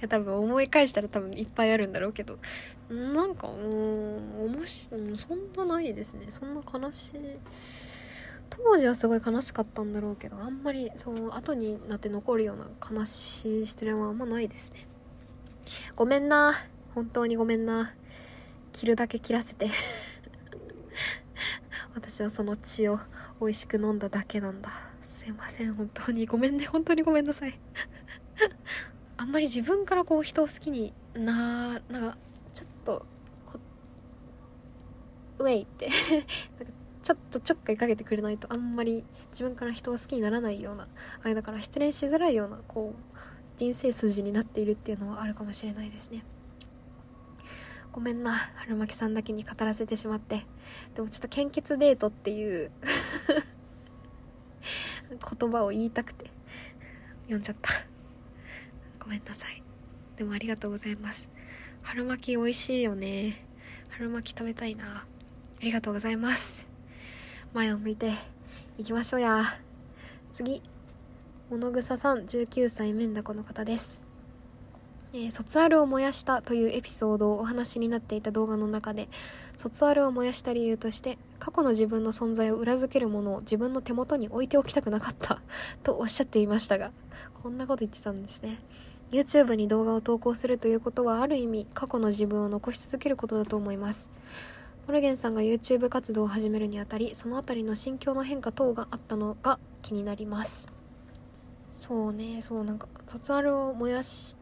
[0.00, 2.38] や、多分思い返したら多分いっぱいあるんだろうけど、
[2.88, 6.26] なんか、うん、おもし、そんなないですね。
[6.30, 7.38] そんな悲しい。
[8.48, 14.86] 当時はすごい悲しかったんだろうけど、あんまり、その後になって残るような悲しい失恋はあんまないですね。
[15.94, 16.52] ごめんな。
[16.94, 17.94] 本当にごめんな。
[18.72, 19.68] 切るだけ切らせて
[21.94, 22.98] 私はその血を
[23.40, 24.70] 美味しく飲んだだけなんだ。
[25.02, 26.26] すいません本当に。
[26.26, 27.58] ごめんね本当にごめんなさい。
[29.16, 32.18] あんまり自分からこう人を好きにななんか
[32.54, 33.06] ちょっと
[35.38, 35.88] ウェイって。
[37.02, 40.86] ちょっとちょっかいかけてくれないとあんまり自分から人を好きにならないような
[41.22, 43.16] あれだから失恋しづらいようなこう
[43.56, 46.22] 人生筋になっているっていうのはあるかもしれないですね。
[47.92, 48.32] ごめんな。
[48.56, 50.46] 春巻さんだけに語らせてしまって。
[50.94, 52.70] でもちょっと献血デートっていう
[55.10, 56.30] 言葉を言いたくて。
[57.24, 57.70] 読んじゃった。
[58.98, 59.62] ごめんなさい。
[60.16, 61.28] でもありがとうございます。
[61.82, 63.46] 春巻き美味しいよね。
[63.90, 64.98] 春巻き食べたいな。
[64.98, 66.66] ありがとうございます。
[67.52, 68.12] 前を向いて
[68.78, 69.44] 行きましょうや。
[70.32, 70.62] 次。
[71.50, 74.09] 物草さん19歳メンダコの方です。
[75.12, 79.08] えー、卒アルを燃やしたというエピソードをお話になっていた動画の中で
[79.56, 85.42] 卒アルを燃やした理由として過去の自分の存在を裏付けるものを自分の手元に置いておきたくなかった
[85.82, 86.92] とおっしゃっていましたが
[87.42, 88.60] こんなこと言ってたんですね。
[89.10, 94.08] YouTube に動画を投稿するということはある意味過去の自分を残し続けることだと思います。
[94.86, 100.68] モルゲンさんが YouTube 活動を始めるにあたりそのあたりの心境の変化等があったのが気になります。
[101.74, 104.36] そうねそうなんか卒アルを燃やし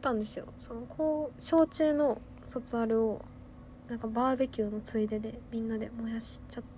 [0.00, 0.46] たんですよ。
[0.58, 3.24] そのこう小中の卒アルを
[3.88, 6.68] なんかバーベキューのついででみんなで燃やしちゃって。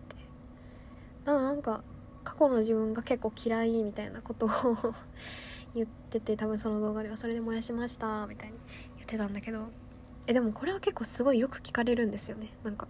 [1.25, 1.83] だからなんか
[2.25, 4.51] 過去の自分が結構嫌いみたいなことを
[5.75, 8.59] 言ってて多分その動画ではそれで燃やしましたみたいに
[8.97, 9.69] 言ってたんだけど。
[10.27, 12.53] えでもこれは結構すごいよく聞かれるんですよね。
[12.63, 12.87] なんか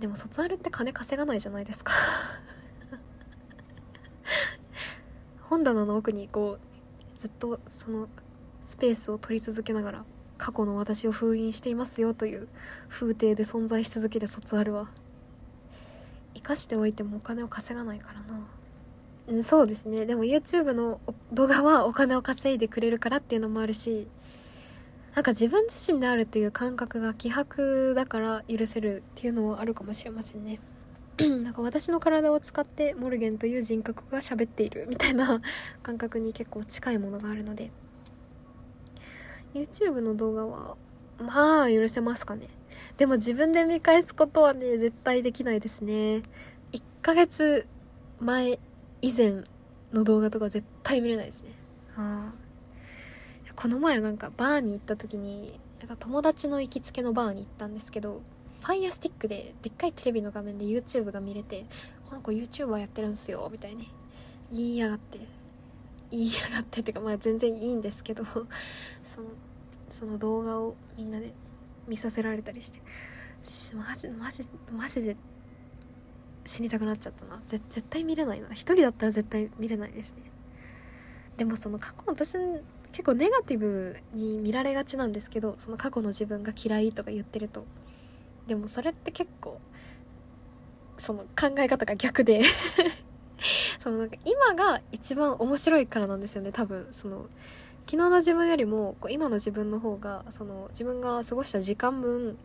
[0.00, 1.92] でも卒アルって金稼がないじゃないですか。
[5.42, 8.08] 本棚の奥にこうずっとその
[8.66, 10.04] スペースを取り続けながら
[10.38, 12.48] 過去の私を封印していますよという
[12.88, 14.88] 風景で存在し続ける卒アルは
[16.34, 19.42] 生かしておいてもお金を稼がないからな。
[19.42, 20.04] そうですね。
[20.04, 21.00] でも YouTube の
[21.32, 24.08] 動画はお金を稼いでくれるからっていうのもあるし
[25.14, 30.58] なんか自分自身であるっていう感覚が希薄だから許せるっていうのはあるかもしれませんね。
[31.18, 35.40] なんか私の体を使ってモルゲンという人格が喋っているみたいな
[35.84, 37.70] 感覚に結構近いものがあるので
[39.60, 40.76] YouTube の動画は
[41.18, 42.48] まあ許せますかね。
[42.96, 46.22] でも自分で見返すことはね絶対できないですね。
[46.72, 47.66] 1ヶ月
[48.20, 48.58] 前
[49.02, 49.44] 以前
[49.92, 51.50] の動画とか絶対見れないですね。
[51.96, 52.32] あ
[53.54, 58.20] この前なんかバーに行った時になんか友達の行きつけのバーに行ったんですけど
[58.60, 61.64] ファイヤースティックででっかいテレビの画面で YouTube が見れて
[62.04, 63.90] この子 YouTuber やってるんすよみたいに
[64.52, 65.18] 言いやがって。
[66.10, 69.26] 言いやがってっていうかまあ全然いいんですけどその
[69.98, 71.32] その動画をみんなで
[71.88, 72.80] 見させられたりして。
[73.74, 75.16] マジマジマジで
[76.44, 77.40] 死にたくなっちゃったな。
[77.46, 78.48] 絶対見れないな。
[78.48, 80.22] 一人だったら絶対見れないですね。
[81.38, 82.34] でもその過去私
[82.92, 87.64] 結構ネガティブに見られがちなんですけどその過去の自分が嫌いとか言ってると。
[88.46, 89.60] でもそれって結構
[90.98, 92.42] その考え方が逆で。
[93.80, 96.86] そのなんか今が一番面白いからなんですよね多分。
[96.90, 97.28] その
[97.88, 102.36] 昨日の自分よりもこう今の自分の方がその自分が過ごした時間分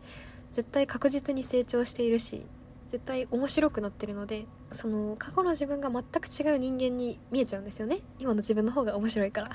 [0.52, 2.46] 絶対確実に成長しているし
[2.92, 8.00] 絶対面白くなってるのでその過去の自分が全く違う人間に見えちゃうんですよね。
[8.20, 9.50] 今の自分の方が面白いから。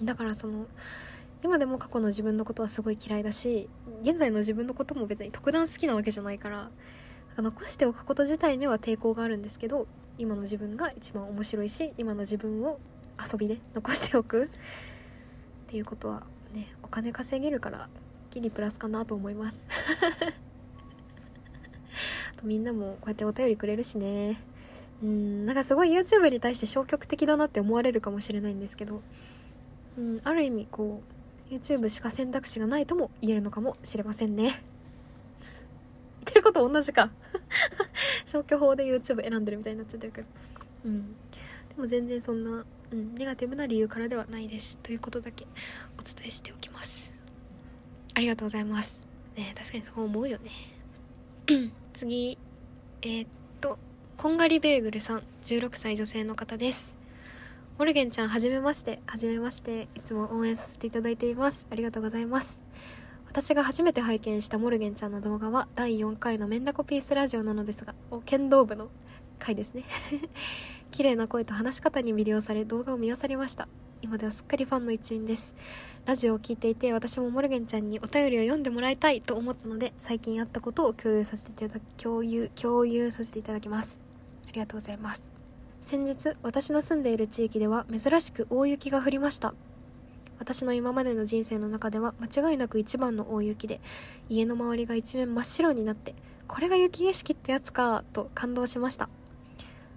[0.02, 0.66] だからその
[1.42, 3.70] 今でも過去の自分のことはすごい嫌いだし
[4.02, 6.70] 現在の自分のことも別に特段好きなわけじゃないから
[7.38, 9.86] 残しておくこと自体には抵抗があるんですけど
[10.18, 12.78] 今の自分が一番面白いし今の自分を
[13.20, 14.44] 遊びで残しておく。
[14.44, 14.48] っ
[15.68, 16.22] ていうことは
[16.54, 17.88] ねお金稼げるから
[18.30, 19.66] ギリプラスかなと思います。
[22.36, 24.40] とみんなもこうやってお便りくれるしね。
[25.02, 29.02] うんなんかすごい YouTube に対して消極的だなって思われるかもしれないんですけど、
[29.98, 31.02] うん、ある意味こ
[31.50, 34.44] う YouTube しか選択肢がないとも言えるのかもしれませんね。
[34.44, 34.54] 言っ
[36.24, 37.10] てること同じか。
[38.26, 40.28] 消去法で YouTube 選んでるみたいになっちゃってるけど。
[40.86, 41.12] うん。
[41.12, 41.14] で
[41.78, 44.78] も全然そんな、うん、ネガティブな理由からではないです。
[44.78, 45.46] ということだけ
[45.98, 47.12] お伝えしておきます。
[48.14, 49.06] ありがとうございます。
[49.36, 50.50] ね確かにそう思うよね。
[51.92, 52.38] 次
[53.02, 53.28] えー、っ
[53.60, 53.78] と
[54.16, 56.96] こんがりベーグルさん16歳女性の方です。
[57.78, 59.00] モルゲンちゃんはじめまして。
[59.06, 59.88] はじめまして。
[59.94, 61.66] いつも応援させていただいています。
[61.70, 62.60] ありがとうございます。
[63.26, 68.88] 私が初めて拝見したモルゲンちゃんの動画は第4回のメンダコピースラジオなのですがお剣道部の
[69.38, 69.84] 回ですね。
[70.90, 73.68] 綺麗な声と話し方に魅了され動画を見漁りました。
[74.02, 75.54] 今ではすっかりファンの一員です。
[76.04, 83.98] ラジオを聴いていて私もモルゲンちゃんにお便りを読んでもらいたいと思ったので最近あったことを共有させていただ共有共有させていただきます。
[84.48, 85.32] ありがとうございます。
[85.80, 89.54] 先日私の住んでいる地域では珍しく大雪が降りました。
[90.38, 93.80] 私の今までの人生の中では間違いなく一番の大雪で
[94.28, 96.14] 家の周りが一面真っ白になって
[96.46, 99.08] これが雪景色ってやつかと感動しました。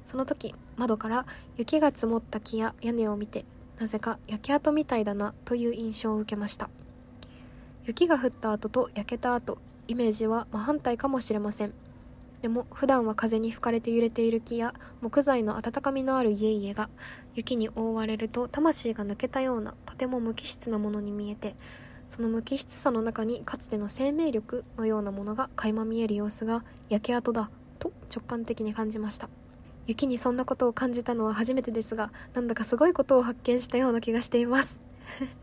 [0.09, 3.45] その時窓から雪が積もった木や屋根を見て
[3.79, 6.71] なぜか焼け跡みたいだなという印象を受けました。
[7.85, 11.75] 雪が降った後と焼けた後イメージは真反対かもしれません。
[12.41, 16.89] でも普段は風に吹かれて揺れている木や木材の温かみのある家々が
[17.35, 21.55] 雪に覆われると魂が抜けたようなとても無機質なものに見えて
[22.07, 29.29] その無機質さの中にかつての生命力のようなものが垣間見える様子が焼け跡だと直感的に感じました。
[29.89, 34.79] 雪にそんなことを感じたのは初めてですがなんだかすごいことを発見したような気がしています。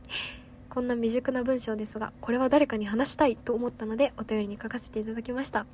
[0.71, 5.67] こんな未熟な文章ですがこれは誰かに話したいと思ったのでお便りに書かせていただきました。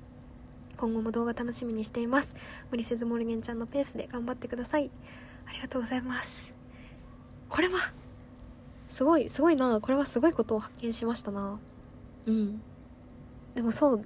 [0.78, 2.34] 今後も動画楽しみにしています。
[2.70, 4.90] 無理せずモルゲンちゃんのペースで頑張ってください。
[5.44, 6.50] ありがとうございます。
[7.50, 7.92] これは
[8.88, 9.82] すごいすごいな。
[9.82, 11.58] これはすごいことを発見しましたな。
[12.24, 12.62] うん。
[13.54, 14.02] でもそう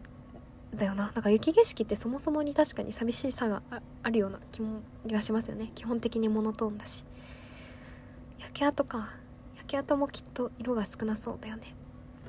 [0.77, 1.11] だよな。
[1.15, 3.63] なんか雪景色ってそもそもに確かに寂しさが
[4.03, 5.71] あるような気もがしますよね。
[5.75, 7.05] 基本的にモノトーンだし。
[8.39, 9.09] 焼け跡か
[9.57, 11.75] 焼け跡もきっと色が少なそうだよね。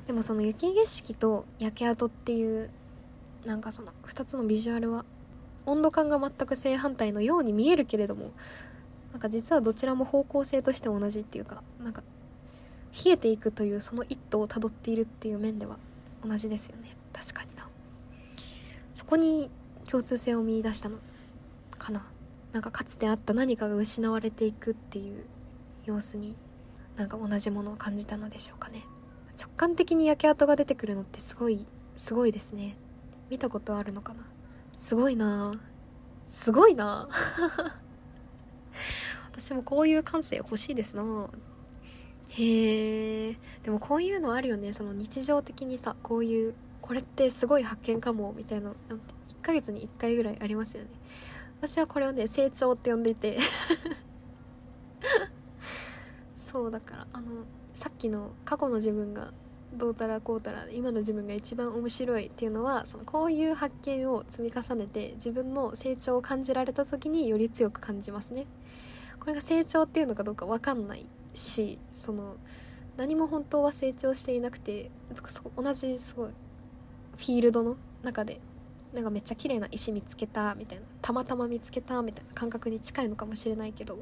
[0.06, 2.70] でもその雪景色と焼け跡っていう
[3.44, 5.04] なんかその2つのビジュアルは
[5.66, 8.32] 温度感が全く正反対のように見えるけれども
[9.12, 12.02] なんか実はどちらも方向性として同じっていうかなんか
[13.04, 15.78] 冷えていくというその一途をたどっているっていう面では
[16.26, 16.96] 同じですよね。
[17.12, 17.57] 確かに。
[19.08, 19.50] こに
[19.90, 20.98] 共通性を見いだしたの
[21.78, 22.04] かな。
[22.52, 25.24] なんかかつてあった何かが失われていくっていう
[25.86, 26.36] 様子に
[26.94, 28.82] なんか同じものを感じたのでしょうかね。
[29.40, 31.64] 直感的に焼け跡が出てくるのってすごい
[31.96, 32.76] すごいですね。
[33.30, 34.20] 見たことあるのかな。
[34.76, 35.58] すごいな。
[36.28, 37.08] すごいな。
[39.32, 41.30] 私もこういう感性欲しいですな。
[42.28, 44.74] へえでもこういうのあるよね。
[44.74, 46.54] その日常的にさこういう
[46.88, 48.74] これってすごい発見かもみたいな1
[49.42, 50.88] ヶ月に1回ぐらいありますよね。
[51.60, 53.36] 私はこれをね成長って呼んでいて。
[56.40, 59.34] そうだからあのさっきの過去の自分が
[59.74, 68.46] どうたらこうたら今の自分が一番面白いっていうのはそのこういう発見を積み重ねて自分の成長を感じられた時により強く感じますね。
[69.20, 72.36] これが成長っていうのかどうか分かんないしその
[72.96, 74.90] 何も本当は成長していなくて
[75.54, 76.30] 同じすごい
[77.18, 78.40] フィールドの中で
[78.94, 83.98] なんかめっちゃ綺麗な石見つけたみたいなたまたま見つけたみたいな感覚に近いのかもしれないけど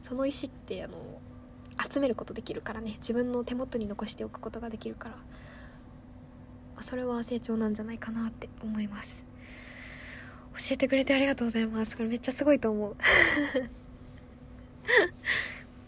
[0.00, 0.94] その石ってあの
[1.90, 2.94] 集めることできるからね。
[2.98, 5.16] 自分の手元に残しておくことができるから。
[6.82, 9.24] それは成長なんじゃないかなって思います。
[10.54, 11.96] 教えてくれてありがとうございます。
[11.96, 12.96] これめっちゃすごいと思う。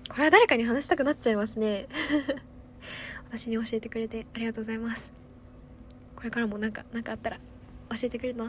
[0.08, 1.88] これは誰かに話したくなっちゃいますね。
[3.28, 5.23] 私に教えてくれてありがとうございます。
[6.24, 7.36] これからもなんか何かあったら
[7.90, 8.46] 教えてくれるな。
[8.46, 8.48] あ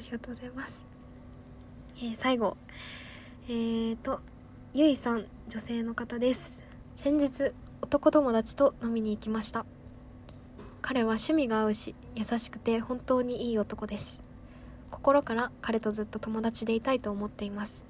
[0.00, 0.86] りがとうございます、
[1.96, 2.56] えー、最後。
[3.48, 4.20] えーと
[4.74, 6.62] ゆいさん女性の方です。
[6.94, 7.50] 先日
[7.82, 9.66] 男友達と飲みに行きました。
[10.82, 14.22] 彼は趣味が合うし優しくて本当にいい男です。
[14.92, 17.86] 心から彼とずっと友達でいたいと思っています。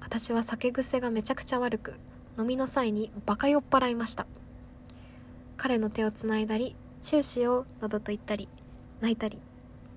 [0.00, 1.94] 私は酒癖がめちゃくちゃ悪く
[2.36, 4.26] 飲みの際にバカ酔っ払いました。
[5.56, 8.48] 彼の手をつないだりチューしようなどと言ったり
[9.00, 9.38] 泣いたり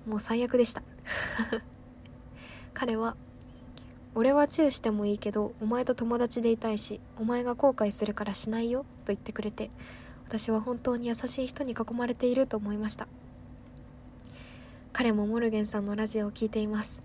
[0.06, 0.82] もう最悪でした。
[2.74, 3.16] 彼は
[4.14, 9.70] 俺はチューしてもいいけどお前と友達でいたいしお前が後悔するからしないよと言ってくれて
[10.26, 13.06] 私は本当に優しい人に囲まれていると思いました。
[14.92, 17.02] 彼もモルゲンさんのラジオを聴いています。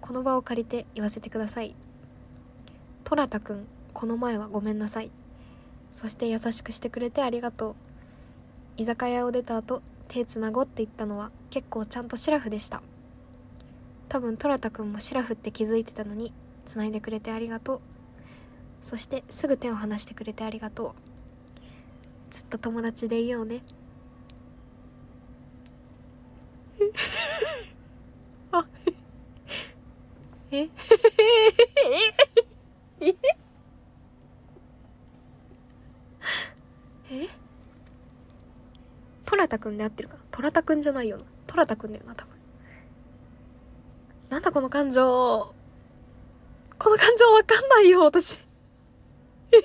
[0.00, 1.74] この場を借りて言わせてください。
[3.04, 5.10] トラタくんこの前はごめんなさい。
[5.92, 7.76] そして優しくしてくれてありがとう。
[8.78, 12.80] 居酒屋を出た後手つなごって言ったのは結構ちゃんとシラフでした。
[14.08, 16.32] 多分トラタくんもシラフって気づいてたのに
[16.64, 17.80] 繋いでくれてありがとう。
[18.80, 20.94] そしてすぐ手を離してくれてありがと
[22.30, 22.32] う。
[22.32, 23.62] ずっと友達でいようね。
[28.52, 28.64] あ
[30.52, 30.68] え
[33.00, 33.16] え
[37.10, 37.37] え
[39.28, 41.24] トラタくんで合ってるかトラタくんじゃないよな。
[41.46, 42.32] トラタくんだよな多分。
[44.30, 45.54] なんだこの感情。
[46.78, 48.40] この感情わかんないよ私。
[49.52, 49.58] え？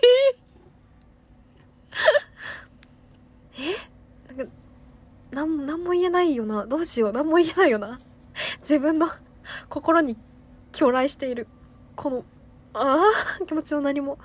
[4.29, 4.35] え？
[4.35, 4.53] なんか
[5.31, 6.65] なんなんも言えないよな。
[6.65, 7.13] どうしよう。
[7.13, 8.01] なんも言えないよな。
[8.59, 9.07] 自分の
[9.69, 10.17] 心に
[10.73, 11.47] 狂来している。
[11.95, 12.25] この
[12.73, 14.19] ああ気持ちを何も。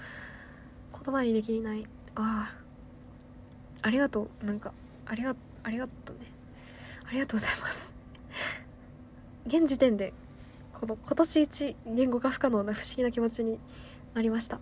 [0.91, 1.87] 言葉にできない。
[2.17, 4.45] ああありがとう。
[4.45, 4.73] なんか
[5.09, 6.27] ありがありがとうね。
[7.09, 7.95] ありがとうございます。
[9.47, 10.13] 現時点で
[10.75, 13.59] この今年一言語が不可能な不思議な気持ちに
[14.15, 14.61] なりました。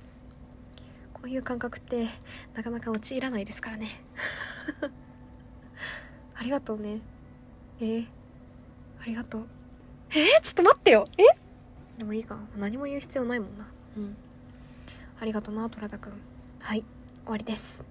[1.12, 2.06] こういう感覚って
[2.54, 3.88] なかなか陥らないですからね。
[6.34, 7.00] ありがとうね。
[7.80, 8.06] えー、
[9.02, 9.46] ありがとう。
[10.10, 11.08] えー、ちょっと待ってよ。
[11.18, 11.22] え
[11.98, 12.38] でもいいか。
[12.56, 13.66] 何も言う必要ないもんな。
[13.96, 14.16] うん。
[15.20, 16.12] ありがとな虎田くん。
[16.60, 16.84] はい。
[17.24, 17.82] 終わりです。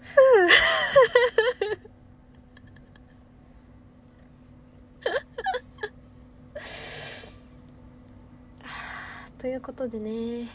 [0.00, 0.71] ふう。
[9.38, 10.46] ということでね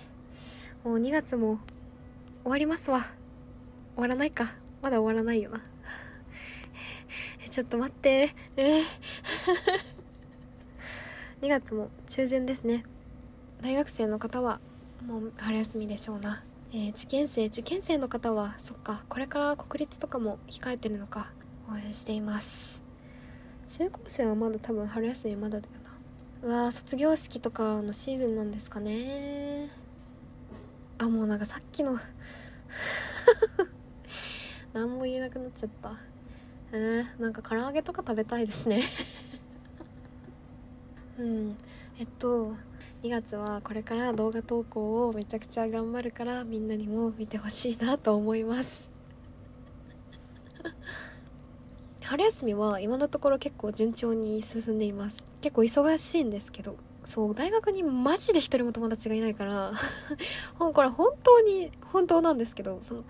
[0.83, 1.59] もう2月も
[2.43, 3.07] 終わりますわ。
[3.95, 4.53] 終わらないか。
[4.81, 5.61] まだ終わらないよな。
[7.51, 8.33] ちょっと待って。
[8.55, 8.83] えー、
[11.41, 12.85] 2月も中旬ですね。
[13.61, 14.61] 大学生の方は
[15.05, 16.41] もう春休みでしょうな、
[16.73, 21.31] えー、受験生受験生の方はそっかこれから国立とかも控えてるのか
[21.71, 22.81] 応援しています。
[23.69, 25.73] 中高生はまだ多分春休みまだだよ
[26.41, 26.47] な。
[26.47, 29.69] うわ卒業式とかのシーズンなんですかね。
[30.97, 31.97] あもうなんかさっきの
[34.73, 35.93] 何も言えなくなっちゃった。
[36.73, 38.83] えー、なんか唐揚げとか食べたいですね。
[41.17, 41.57] うん。
[41.97, 42.55] えっと
[43.03, 48.89] 2月はこれから動画投稿をめちゃくちゃ頑張るからみんなにも見てほしいなと思います。
[52.01, 55.23] 春休みは今のところ結構順調に進んでいます。
[55.41, 56.75] 結構忙しいんですけど
[57.05, 59.71] そう大学にマジで一人も友達がいないから
[60.57, 63.05] これ 本当に本当なんですけどそのいっ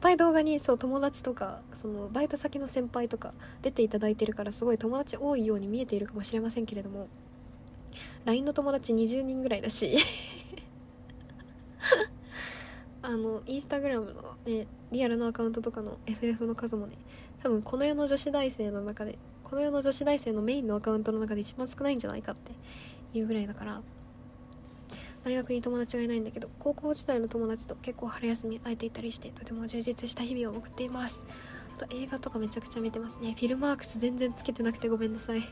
[0.00, 3.32] ぱい動画にそう友達とかそのバイト先の先輩とか
[3.62, 7.08] 出ていただいてるからすごい友達多いように見えているかもしれませんけれども
[8.24, 9.96] LINE の友達20人ぐらいだし。
[13.00, 16.96] あのインスタグラムのねリアルのアカウントとかの FF の数もね
[17.42, 22.52] 多分この世の女子大生の中でこの世の女子大生のメインのアカウントの中で一番少ないんじゃないかって
[23.16, 23.80] いうぐらいだから
[25.24, 31.24] 大学に友達がいないんだけど高校時代の友達と結構春休み会えていたりしてとても充実した日々を送っています。
[31.76, 33.34] あと映画とかめちゃくちゃ見てますね。
[33.34, 35.42] Filmarks 全然つけてなくてごめんなさい。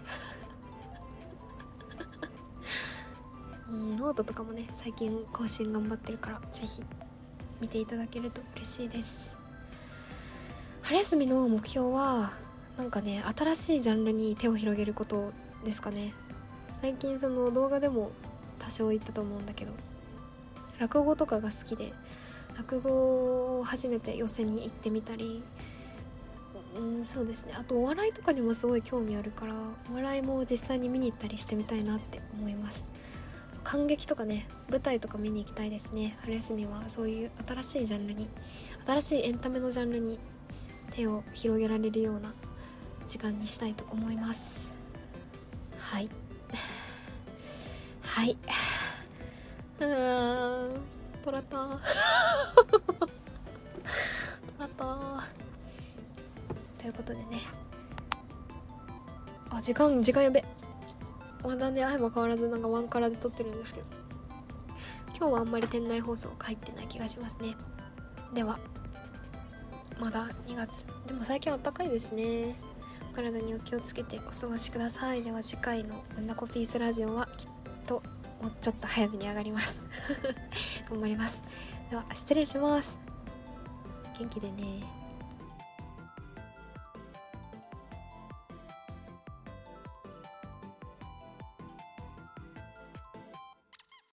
[3.70, 6.82] うんノートとかもね最近更新頑張ってるから是非
[7.60, 9.36] 見ていただけると嬉しいです。
[10.82, 12.32] 春休みの目標は
[12.76, 15.32] なんかね新しいジャンルに手を広げること
[15.64, 16.12] ですかね。
[16.80, 18.12] 最近その動画でも
[18.58, 19.72] 多少言ったと思うんだけど
[20.78, 21.92] 落語とかが好きで
[22.56, 25.42] 落語を初めて寄席に行ってみたり
[26.76, 27.54] うんそうですね。
[27.58, 29.54] あとお笑いとかにもすごい興味あるから
[29.90, 32.90] お笑いも実際に見に行ったりしてみたいなって思います。
[33.66, 36.16] 感激とかね舞台とか見に行きたいですね。
[36.20, 38.28] 春休みはそういう新しいジャンルに
[38.86, 40.20] 新しいエンタメのジャンルに
[40.92, 42.32] 手を広げられるような
[43.08, 44.72] 時間にしたいと思います。
[45.80, 46.08] はい。
[48.02, 48.38] はい。
[49.80, 50.70] うん
[51.24, 51.80] トラタト
[54.60, 55.24] ラタ
[56.78, 57.40] ということでね。
[59.50, 60.44] あ時間時間やべ。
[61.46, 63.86] まだね相も変わらずなんかワンカラで撮ってるんですけど
[65.16, 67.54] 今日はあんまり店内放送入ってない気がしますね
[68.34, 68.58] では
[70.00, 72.56] まだ2月でも最近あったかいですね
[73.14, 77.48] 体にお気をつけてお過ごしくださいでは次回の「女コピースラジオ」はきっ
[77.86, 78.02] と
[78.42, 79.86] もうちょっと早めに上がります
[80.90, 81.44] 頑張ります
[81.90, 82.98] では失礼します
[84.18, 84.95] 元気でね